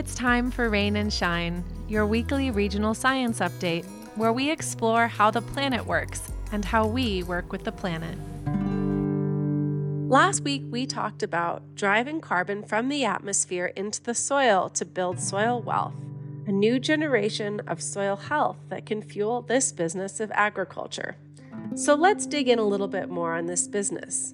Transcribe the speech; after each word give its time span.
it's 0.00 0.14
time 0.14 0.50
for 0.50 0.70
Rain 0.70 0.96
and 0.96 1.12
Shine, 1.12 1.62
your 1.86 2.06
weekly 2.06 2.50
regional 2.50 2.94
science 2.94 3.40
update, 3.40 3.84
where 4.16 4.32
we 4.32 4.50
explore 4.50 5.06
how 5.06 5.30
the 5.30 5.42
planet 5.42 5.84
works 5.84 6.32
and 6.52 6.64
how 6.64 6.86
we 6.86 7.22
work 7.22 7.52
with 7.52 7.64
the 7.64 7.70
planet. 7.70 8.16
Last 10.10 10.40
week, 10.40 10.62
we 10.70 10.86
talked 10.86 11.22
about 11.22 11.74
driving 11.74 12.22
carbon 12.22 12.62
from 12.62 12.88
the 12.88 13.04
atmosphere 13.04 13.74
into 13.76 14.02
the 14.02 14.14
soil 14.14 14.70
to 14.70 14.86
build 14.86 15.20
soil 15.20 15.60
wealth, 15.60 15.92
a 16.46 16.50
new 16.50 16.80
generation 16.80 17.60
of 17.66 17.82
soil 17.82 18.16
health 18.16 18.56
that 18.70 18.86
can 18.86 19.02
fuel 19.02 19.42
this 19.42 19.70
business 19.70 20.18
of 20.18 20.32
agriculture. 20.32 21.18
So 21.74 21.94
let's 21.94 22.24
dig 22.24 22.48
in 22.48 22.58
a 22.58 22.64
little 22.64 22.88
bit 22.88 23.10
more 23.10 23.34
on 23.34 23.44
this 23.44 23.68
business. 23.68 24.32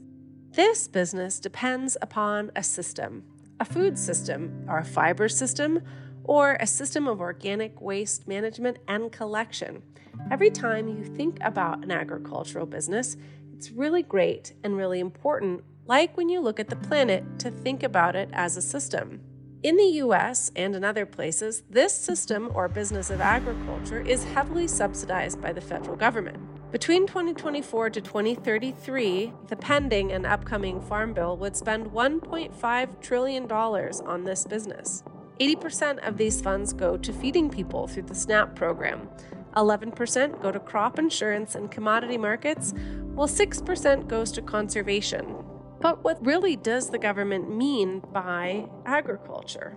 This 0.52 0.86
business 0.86 1.40
depends 1.40 1.96
upon 2.00 2.52
a 2.54 2.62
system, 2.62 3.24
a 3.60 3.64
food 3.64 3.98
system, 3.98 4.64
or 4.68 4.78
a 4.78 4.84
fiber 4.84 5.28
system, 5.28 5.80
or 6.24 6.56
a 6.60 6.66
system 6.66 7.06
of 7.06 7.20
organic 7.20 7.80
waste 7.80 8.26
management 8.26 8.78
and 8.88 9.12
collection. 9.12 9.82
Every 10.30 10.50
time 10.50 10.88
you 10.88 11.04
think 11.04 11.38
about 11.40 11.84
an 11.84 11.90
agricultural 11.90 12.66
business, 12.66 13.16
it's 13.54 13.70
really 13.70 14.02
great 14.02 14.52
and 14.64 14.76
really 14.76 15.00
important, 15.00 15.62
like 15.86 16.16
when 16.16 16.28
you 16.28 16.40
look 16.40 16.58
at 16.58 16.68
the 16.68 16.76
planet, 16.76 17.38
to 17.38 17.50
think 17.50 17.82
about 17.82 18.16
it 18.16 18.28
as 18.32 18.56
a 18.56 18.62
system. 18.62 19.20
In 19.62 19.76
the 19.76 20.00
US 20.02 20.50
and 20.54 20.76
in 20.76 20.84
other 20.84 21.06
places, 21.06 21.62
this 21.70 21.94
system 21.94 22.50
or 22.54 22.68
business 22.68 23.10
of 23.10 23.20
agriculture 23.20 24.00
is 24.00 24.24
heavily 24.24 24.68
subsidized 24.68 25.40
by 25.40 25.52
the 25.52 25.60
federal 25.60 25.96
government. 25.96 26.38
Between 26.72 27.06
2024 27.06 27.90
to 27.90 28.00
2033, 28.00 29.32
the 29.46 29.56
pending 29.56 30.10
and 30.10 30.26
upcoming 30.26 30.80
Farm 30.80 31.12
Bill 31.12 31.36
would 31.36 31.56
spend 31.56 31.86
$1.5 31.86 33.00
trillion 33.00 33.52
on 33.52 34.24
this 34.24 34.44
business. 34.44 35.04
80% 35.38 36.06
of 36.06 36.16
these 36.16 36.40
funds 36.40 36.72
go 36.72 36.96
to 36.96 37.12
feeding 37.12 37.48
people 37.48 37.86
through 37.86 38.02
the 38.02 38.16
SNAP 38.16 38.56
program. 38.56 39.08
11% 39.54 40.42
go 40.42 40.50
to 40.50 40.58
crop 40.58 40.98
insurance 40.98 41.54
and 41.54 41.70
commodity 41.70 42.18
markets, 42.18 42.74
while 43.14 43.28
6% 43.28 44.08
goes 44.08 44.32
to 44.32 44.42
conservation. 44.42 45.36
But 45.80 46.02
what 46.02 46.24
really 46.24 46.56
does 46.56 46.90
the 46.90 46.98
government 46.98 47.48
mean 47.48 48.00
by 48.12 48.68
agriculture? 48.84 49.76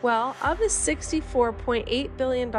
Well, 0.00 0.36
of 0.42 0.58
the 0.58 0.64
$64.8 0.64 2.16
billion 2.16 2.50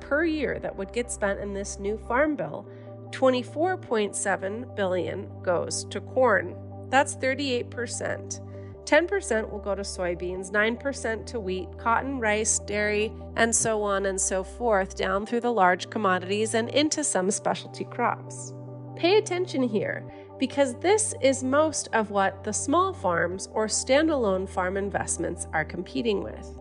per 0.00 0.24
year 0.24 0.58
that 0.60 0.76
would 0.76 0.92
get 0.92 1.10
spent 1.10 1.40
in 1.40 1.52
this 1.52 1.78
new 1.78 1.98
farm 2.08 2.36
bill, 2.36 2.66
24.7 3.10 4.76
billion 4.76 5.42
goes 5.42 5.84
to 5.86 6.00
corn. 6.00 6.56
That's 6.90 7.16
38%. 7.16 8.44
10% 8.84 9.50
will 9.50 9.58
go 9.58 9.74
to 9.74 9.82
soybeans, 9.82 10.50
9% 10.50 11.26
to 11.26 11.38
wheat, 11.38 11.68
cotton, 11.76 12.18
rice, 12.18 12.58
dairy, 12.60 13.12
and 13.36 13.54
so 13.54 13.82
on 13.82 14.06
and 14.06 14.18
so 14.18 14.42
forth, 14.42 14.96
down 14.96 15.26
through 15.26 15.42
the 15.42 15.52
large 15.52 15.90
commodities 15.90 16.54
and 16.54 16.70
into 16.70 17.04
some 17.04 17.30
specialty 17.30 17.84
crops. 17.84 18.54
Pay 18.96 19.18
attention 19.18 19.62
here 19.62 20.10
because 20.38 20.74
this 20.76 21.14
is 21.20 21.44
most 21.44 21.88
of 21.92 22.10
what 22.10 22.42
the 22.44 22.52
small 22.52 22.94
farms 22.94 23.48
or 23.52 23.66
standalone 23.66 24.48
farm 24.48 24.76
investments 24.76 25.46
are 25.52 25.64
competing 25.64 26.22
with. 26.22 26.57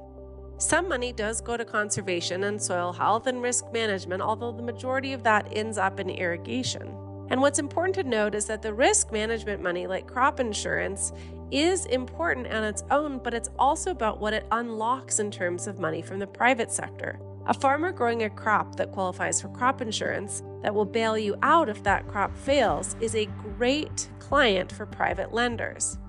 Some 0.60 0.90
money 0.90 1.14
does 1.14 1.40
go 1.40 1.56
to 1.56 1.64
conservation 1.64 2.46
and 2.46 2.60
soil 2.60 2.92
health 2.92 3.28
and 3.28 3.44
risk 3.44 3.72
management, 3.72 4.24
although 4.24 4.52
the 4.52 4.64
majority 4.64 5.14
of 5.14 5.22
that 5.22 5.48
ends 5.52 5.78
up 5.78 6.00
in 6.00 6.10
irrigation. 6.10 6.98
And 7.30 7.42
what's 7.42 7.60
important 7.60 7.94
to 7.96 8.04
note 8.04 8.34
is 8.34 8.46
that 8.46 8.64
the 8.64 8.74
risk 8.74 9.12
management 9.12 9.62
money, 9.62 9.86
like 9.86 10.08
crop 10.08 10.40
insurance, 10.40 11.14
is 11.52 11.86
important 11.86 12.48
on 12.48 12.64
its 12.64 12.84
own, 12.90 13.20
but 13.20 13.36
it's 13.36 13.52
also 13.60 13.92
about 13.92 14.20
what 14.20 14.34
it 14.34 14.48
unlocks 14.52 15.20
in 15.20 15.30
terms 15.30 15.68
of 15.68 15.78
money 15.78 16.02
from 16.02 16.18
the 16.18 16.26
private 16.26 16.72
sector. 16.72 17.20
A 17.46 17.54
farmer 17.54 17.92
growing 17.92 18.24
a 18.24 18.30
crop 18.30 18.78
that 18.78 18.92
qualifies 18.92 19.40
for 19.40 19.50
crop 19.50 19.82
insurance 19.82 20.42
that 20.64 20.74
will 20.74 20.86
bail 20.86 21.20
you 21.20 21.38
out 21.44 21.70
if 21.70 21.84
that 21.84 22.08
crop 22.08 22.36
fails 22.36 22.96
is 23.00 23.16
a 23.16 23.30
great 23.58 24.10
client 24.18 24.72
for 24.72 24.88
private 24.88 25.32
lenders. 25.32 26.00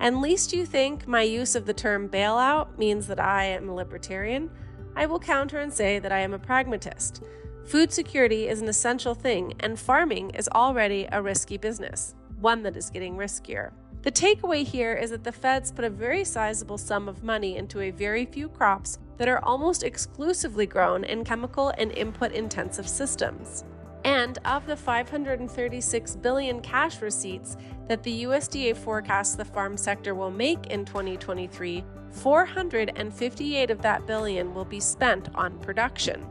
And 0.00 0.20
least 0.20 0.52
you 0.52 0.64
think 0.64 1.08
my 1.08 1.22
use 1.22 1.54
of 1.54 1.66
the 1.66 1.74
term 1.74 2.08
bailout 2.08 2.78
means 2.78 3.06
that 3.08 3.20
I 3.20 3.44
am 3.44 3.68
a 3.68 3.74
libertarian, 3.74 4.50
I 4.94 5.06
will 5.06 5.18
counter 5.18 5.58
and 5.58 5.72
say 5.72 5.98
that 5.98 6.12
I 6.12 6.20
am 6.20 6.34
a 6.34 6.38
pragmatist. 6.38 7.22
Food 7.64 7.92
security 7.92 8.48
is 8.48 8.60
an 8.60 8.68
essential 8.68 9.14
thing, 9.14 9.54
and 9.60 9.78
farming 9.78 10.30
is 10.30 10.48
already 10.48 11.06
a 11.12 11.22
risky 11.22 11.56
business, 11.56 12.14
one 12.40 12.62
that 12.62 12.76
is 12.76 12.90
getting 12.90 13.16
riskier. 13.16 13.72
The 14.02 14.12
takeaway 14.12 14.64
here 14.64 14.94
is 14.94 15.10
that 15.10 15.24
the 15.24 15.32
feds 15.32 15.72
put 15.72 15.84
a 15.84 15.90
very 15.90 16.24
sizable 16.24 16.78
sum 16.78 17.08
of 17.08 17.22
money 17.22 17.56
into 17.56 17.80
a 17.80 17.90
very 17.90 18.24
few 18.24 18.48
crops 18.48 18.98
that 19.18 19.28
are 19.28 19.44
almost 19.44 19.82
exclusively 19.82 20.66
grown 20.66 21.04
in 21.04 21.24
chemical 21.24 21.72
and 21.76 21.92
input 21.92 22.32
intensive 22.32 22.88
systems. 22.88 23.64
And 24.08 24.38
of 24.46 24.66
the 24.66 24.74
536 24.74 26.16
billion 26.16 26.62
cash 26.62 27.02
receipts 27.02 27.58
that 27.88 28.02
the 28.02 28.22
USDA 28.22 28.74
forecasts 28.74 29.36
the 29.36 29.44
farm 29.44 29.76
sector 29.76 30.14
will 30.14 30.30
make 30.30 30.68
in 30.68 30.86
2023, 30.86 31.84
458 32.12 33.70
of 33.70 33.82
that 33.82 34.06
billion 34.06 34.54
will 34.54 34.64
be 34.64 34.80
spent 34.80 35.28
on 35.34 35.58
production. 35.58 36.26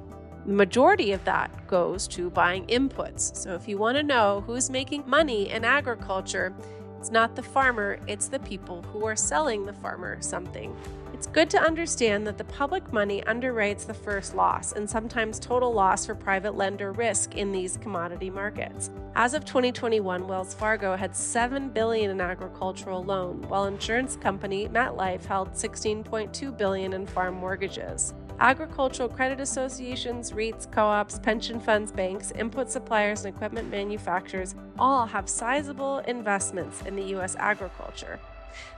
The 0.48 0.54
majority 0.54 1.12
of 1.12 1.24
that 1.26 1.68
goes 1.68 2.08
to 2.08 2.32
buying 2.32 2.66
inputs. 2.66 3.36
So 3.36 3.54
if 3.54 3.68
you 3.68 3.78
want 3.78 3.96
to 3.98 4.02
know 4.02 4.44
who's 4.48 4.72
making 4.72 5.08
money 5.08 5.52
in 5.52 5.64
agriculture, 5.64 6.56
it's 7.00 7.12
not 7.12 7.36
the 7.36 7.44
farmer, 7.44 8.00
it's 8.08 8.28
the 8.28 8.40
people 8.40 8.82
who 8.82 9.06
are 9.06 9.16
selling 9.16 9.66
the 9.66 9.74
farmer 9.74 10.18
something. 10.22 10.76
It's 11.14 11.28
good 11.28 11.50
to 11.52 11.62
understand 11.62 12.28
that 12.28 12.38
the 12.38 12.44
public 12.44 12.92
money 12.94 13.22
underwrites 13.22 13.86
the 13.86 13.94
first 13.94 14.36
loss 14.36 14.74
and 14.74 14.90
sometimes 14.90 15.40
total 15.40 15.74
loss 15.74 16.06
for 16.06 16.16
private 16.16 16.56
lender 16.56 16.92
risk 16.92 17.36
in 17.36 17.52
these 17.52 17.78
commodity 17.78 18.30
markets. 18.30 18.92
As 19.16 19.34
of 19.34 19.46
2021, 19.46 20.28
Wells 20.28 20.54
Fargo 20.54 20.96
had 20.96 21.16
7 21.16 21.70
billion 21.70 22.12
in 22.12 22.22
agricultural 22.22 23.04
loan, 23.04 23.42
while 23.48 23.66
insurance 23.66 24.16
company 24.16 24.68
MetLife 24.68 25.26
held 25.26 25.54
16.2 25.54 26.56
billion 26.58 26.94
in 26.94 27.06
farm 27.08 27.36
mortgages. 27.36 28.14
Agricultural 28.40 29.10
credit 29.10 29.40
associations, 29.40 30.32
REITs, 30.32 30.72
co 30.72 30.86
ops, 30.86 31.18
pension 31.18 31.60
funds, 31.60 31.92
banks, 31.92 32.32
input 32.32 32.70
suppliers, 32.70 33.26
and 33.26 33.34
equipment 33.34 33.72
manufacturers 33.72 34.54
all 34.78 35.08
have 35.08 35.28
sizable 35.28 36.00
investments 36.00 36.84
in 36.84 36.96
the 36.96 37.04
U.S. 37.06 37.36
agriculture. 37.40 38.20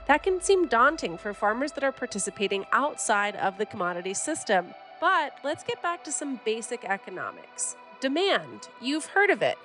That 0.06 0.22
can 0.22 0.40
seem 0.40 0.66
daunting 0.66 1.18
for 1.18 1.34
farmers 1.34 1.72
that 1.72 1.84
are 1.84 1.92
participating 1.92 2.64
outside 2.72 3.36
of 3.36 3.58
the 3.58 3.66
commodity 3.66 4.14
system. 4.14 4.74
But 4.98 5.34
let's 5.44 5.64
get 5.64 5.82
back 5.82 6.04
to 6.04 6.12
some 6.12 6.40
basic 6.44 6.84
economics. 6.84 7.76
Demand, 8.00 8.68
you've 8.80 9.06
heard 9.06 9.28
of 9.28 9.42
it. 9.42 9.58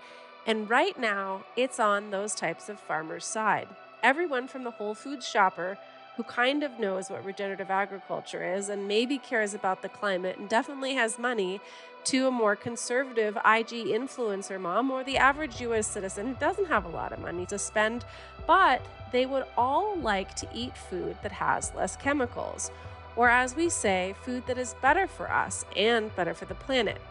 And 0.45 0.69
right 0.69 0.99
now, 0.99 1.45
it's 1.55 1.79
on 1.79 2.11
those 2.11 2.35
types 2.35 2.67
of 2.67 2.79
farmers' 2.79 3.25
side. 3.25 3.69
Everyone 4.03 4.47
from 4.47 4.65
the 4.65 4.71
Whole 4.71 4.93
Foods 4.93 5.27
shopper 5.27 5.77
who 6.15 6.23
kind 6.23 6.63
of 6.63 6.79
knows 6.79 7.09
what 7.09 7.25
regenerative 7.25 7.69
agriculture 7.69 8.43
is 8.43 8.69
and 8.69 8.87
maybe 8.87 9.17
cares 9.17 9.53
about 9.53 9.81
the 9.81 9.89
climate 9.89 10.37
and 10.37 10.47
definitely 10.47 10.93
has 10.95 11.19
money 11.19 11.59
to 12.05 12.27
a 12.27 12.31
more 12.31 12.55
conservative 12.55 13.35
IG 13.37 13.87
influencer 13.87 14.59
mom 14.59 14.91
or 14.91 15.03
the 15.03 15.17
average 15.17 15.59
US 15.61 15.87
citizen 15.87 16.27
who 16.27 16.33
doesn't 16.35 16.67
have 16.67 16.85
a 16.85 16.89
lot 16.89 17.11
of 17.11 17.19
money 17.19 17.45
to 17.47 17.57
spend, 17.57 18.05
but 18.47 18.81
they 19.11 19.25
would 19.25 19.45
all 19.57 19.97
like 19.97 20.35
to 20.35 20.47
eat 20.53 20.77
food 20.77 21.17
that 21.23 21.31
has 21.31 21.73
less 21.75 21.95
chemicals, 21.95 22.71
or 23.15 23.29
as 23.29 23.55
we 23.55 23.69
say, 23.69 24.15
food 24.23 24.45
that 24.47 24.57
is 24.57 24.75
better 24.81 25.07
for 25.07 25.31
us 25.31 25.65
and 25.75 26.15
better 26.15 26.33
for 26.33 26.45
the 26.45 26.55
planet. 26.55 27.01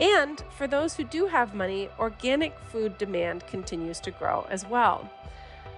And 0.00 0.42
for 0.56 0.66
those 0.66 0.94
who 0.94 1.04
do 1.04 1.26
have 1.26 1.54
money, 1.54 1.88
organic 1.98 2.58
food 2.70 2.96
demand 2.96 3.46
continues 3.46 4.00
to 4.00 4.10
grow 4.10 4.46
as 4.50 4.66
well. 4.66 5.10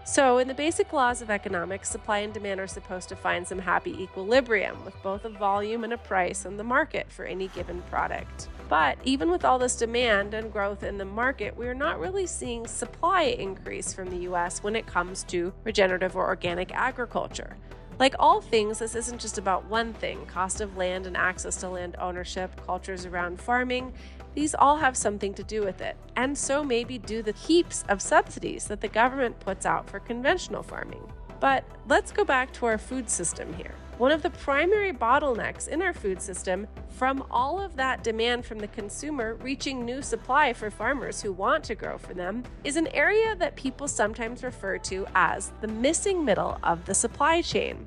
So, 0.06 0.37
in 0.37 0.48
the 0.48 0.54
basic 0.54 0.92
laws 0.92 1.22
of 1.22 1.31
economics, 1.31 1.88
supply 1.88 2.19
and 2.19 2.32
demand 2.32 2.60
are 2.60 2.66
supposed 2.66 3.09
to 3.09 3.16
find 3.16 3.48
some 3.48 3.59
happy 3.59 4.03
equilibrium 4.03 4.84
with 4.84 4.95
both 5.03 5.24
a 5.24 5.30
volume 5.30 5.83
and 5.83 5.95
a 5.95 5.98
price 5.98 6.45
in 6.45 6.59
the 6.59 6.62
market 6.62 7.10
for 7.10 7.24
any 7.24 7.48
given 7.48 7.80
product. 7.89 8.48
But 8.68 8.98
even 9.04 9.30
with 9.30 9.47
all 9.47 9.59
this 9.59 9.77
demand 9.77 10.34
and 10.34 10.53
growth 10.53 10.83
in 10.83 10.98
the 10.98 11.06
market, 11.06 11.56
we're 11.56 11.72
not 11.72 11.98
really 11.98 12.27
seeing 12.27 12.66
supply 12.66 13.22
increase 13.22 13.95
from 13.95 14.10
the 14.10 14.28
US 14.30 14.62
when 14.62 14.77
it 14.77 14.86
comes 14.86 15.24
to 15.24 15.54
regenerative 15.65 16.16
or 16.16 16.27
organic 16.27 16.71
agriculture. 16.74 17.57
Like 17.98 18.15
all 18.18 18.42
things, 18.42 18.80
this 18.80 18.95
isn't 18.95 19.21
just 19.21 19.39
about 19.39 19.65
one 19.66 19.95
thing 19.95 20.27
cost 20.27 20.60
of 20.60 20.77
land 20.77 21.07
and 21.07 21.16
access 21.16 21.57
to 21.57 21.71
land 21.71 21.97
ownership, 21.98 22.50
cultures 22.66 23.07
around 23.07 23.41
farming, 23.41 23.95
these 24.34 24.54
all 24.54 24.77
have 24.77 24.97
something 24.97 25.33
to 25.34 25.42
do 25.42 25.63
with 25.63 25.81
it, 25.81 25.97
and 26.16 26.36
so 26.36 26.63
maybe 26.63 26.98
do 26.98 27.22
the 27.22 27.33
heaps 27.33 27.84
of 27.89 28.03
subsidies 28.03 28.66
that 28.66 28.81
the 28.81 28.89
government 28.89 29.39
puts 29.41 29.65
out 29.65 29.89
for 29.89 30.01
conventional 30.01 30.63
farming. 30.63 31.07
But 31.41 31.65
let's 31.89 32.13
go 32.13 32.25
back 32.25 32.53
to 32.54 32.66
our 32.66 32.78
food 32.78 33.09
system 33.09 33.53
here. 33.54 33.75
One 33.98 34.10
of 34.10 34.22
the 34.22 34.31
primary 34.31 34.92
bottlenecks 34.92 35.69
in 35.69 35.81
our 35.81 35.92
food 35.92 36.21
system, 36.21 36.66
from 36.89 37.25
all 37.31 37.60
of 37.60 37.77
that 37.77 38.03
demand 38.03 38.45
from 38.45 38.59
the 38.59 38.66
consumer 38.69 39.34
reaching 39.36 39.84
new 39.84 40.03
supply 40.03 40.53
for 40.53 40.69
farmers 40.69 41.22
who 41.22 41.33
want 41.33 41.63
to 41.65 41.77
grow 41.77 41.97
for 41.97 42.13
them, 42.13 42.42
is 42.65 42.77
an 42.77 42.89
area 42.89 43.36
that 43.36 43.54
people 43.54 43.86
sometimes 43.86 44.42
refer 44.42 44.78
to 44.78 45.07
as 45.15 45.53
the 45.60 45.69
missing 45.69 46.25
middle 46.25 46.59
of 46.65 46.84
the 46.86 46.95
supply 46.95 47.41
chain. 47.41 47.86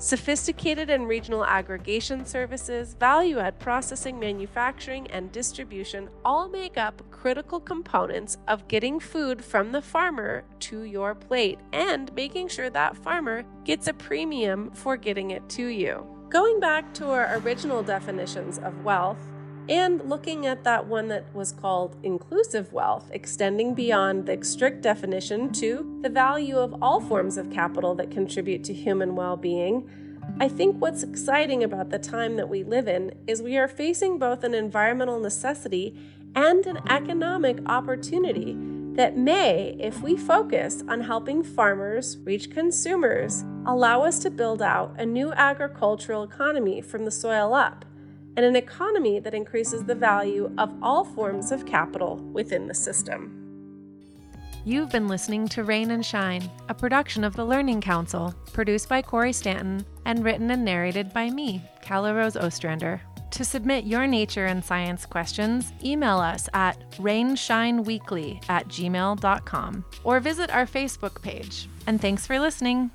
Sophisticated 0.00 0.90
and 0.90 1.08
regional 1.08 1.44
aggregation 1.44 2.24
services, 2.24 2.94
value 2.94 3.40
add 3.40 3.58
processing, 3.58 4.20
manufacturing, 4.20 5.08
and 5.08 5.32
distribution 5.32 6.08
all 6.24 6.48
make 6.48 6.78
up 6.78 7.02
critical 7.10 7.58
components 7.58 8.36
of 8.46 8.68
getting 8.68 9.00
food 9.00 9.44
from 9.44 9.72
the 9.72 9.82
farmer 9.82 10.44
to 10.60 10.84
your 10.84 11.16
plate 11.16 11.58
and 11.72 12.14
making 12.14 12.46
sure 12.46 12.70
that 12.70 12.96
farmer 12.96 13.42
gets 13.64 13.88
a 13.88 13.92
premium 13.92 14.70
for 14.70 14.96
getting 14.96 15.32
it 15.32 15.48
to 15.48 15.66
you. 15.66 16.06
Going 16.28 16.60
back 16.60 16.94
to 16.94 17.10
our 17.10 17.36
original 17.38 17.82
definitions 17.82 18.58
of 18.58 18.84
wealth, 18.84 19.18
and 19.68 20.08
looking 20.08 20.46
at 20.46 20.64
that 20.64 20.86
one 20.86 21.08
that 21.08 21.34
was 21.34 21.52
called 21.52 21.96
inclusive 22.02 22.72
wealth, 22.72 23.10
extending 23.12 23.74
beyond 23.74 24.26
the 24.26 24.42
strict 24.42 24.80
definition 24.80 25.52
to 25.52 26.00
the 26.02 26.08
value 26.08 26.56
of 26.56 26.82
all 26.82 27.00
forms 27.00 27.36
of 27.36 27.50
capital 27.50 27.94
that 27.96 28.10
contribute 28.10 28.64
to 28.64 28.72
human 28.72 29.14
well 29.14 29.36
being. 29.36 29.88
I 30.40 30.48
think 30.48 30.76
what's 30.76 31.02
exciting 31.02 31.64
about 31.64 31.90
the 31.90 31.98
time 31.98 32.36
that 32.36 32.48
we 32.48 32.62
live 32.62 32.88
in 32.88 33.12
is 33.26 33.42
we 33.42 33.56
are 33.56 33.68
facing 33.68 34.18
both 34.18 34.44
an 34.44 34.54
environmental 34.54 35.18
necessity 35.18 35.98
and 36.34 36.66
an 36.66 36.80
economic 36.88 37.58
opportunity 37.66 38.56
that 38.94 39.16
may, 39.16 39.76
if 39.78 40.02
we 40.02 40.16
focus 40.16 40.82
on 40.88 41.00
helping 41.00 41.42
farmers 41.42 42.18
reach 42.24 42.50
consumers, 42.50 43.44
allow 43.64 44.02
us 44.02 44.18
to 44.18 44.30
build 44.30 44.60
out 44.60 44.94
a 44.98 45.06
new 45.06 45.32
agricultural 45.32 46.24
economy 46.24 46.80
from 46.80 47.04
the 47.04 47.10
soil 47.10 47.54
up 47.54 47.84
and 48.38 48.46
an 48.46 48.54
economy 48.54 49.18
that 49.18 49.34
increases 49.34 49.84
the 49.84 49.96
value 49.96 50.48
of 50.58 50.72
all 50.80 51.04
forms 51.04 51.50
of 51.50 51.66
capital 51.66 52.18
within 52.32 52.68
the 52.68 52.74
system. 52.74 53.34
You've 54.64 54.90
been 54.90 55.08
listening 55.08 55.48
to 55.48 55.64
Rain 55.64 55.90
and 55.90 56.06
Shine, 56.06 56.48
a 56.68 56.74
production 56.74 57.24
of 57.24 57.34
the 57.34 57.44
Learning 57.44 57.80
Council, 57.80 58.32
produced 58.52 58.88
by 58.88 59.02
Corey 59.02 59.32
Stanton 59.32 59.84
and 60.04 60.24
written 60.24 60.52
and 60.52 60.64
narrated 60.64 61.12
by 61.12 61.30
me, 61.30 61.60
Calla 61.82 62.14
Rose 62.14 62.36
Ostrander. 62.36 63.00
To 63.32 63.44
submit 63.44 63.86
your 63.86 64.06
nature 64.06 64.46
and 64.46 64.64
science 64.64 65.04
questions, 65.04 65.72
email 65.82 66.18
us 66.18 66.48
at 66.54 66.78
rainshineweekly 66.92 68.48
at 68.48 68.68
gmail.com 68.68 69.84
or 70.04 70.20
visit 70.20 70.50
our 70.50 70.64
Facebook 70.64 71.20
page. 71.22 71.68
And 71.88 72.00
thanks 72.00 72.24
for 72.24 72.38
listening. 72.38 72.92